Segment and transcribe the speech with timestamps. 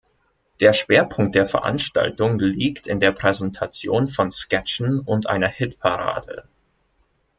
[0.61, 6.47] Der Schwerpunkt der Veranstaltung liegt in der Präsentation von Sketchen und einer Hitparade.